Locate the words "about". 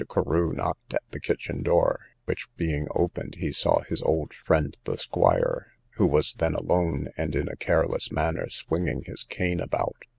9.59-10.05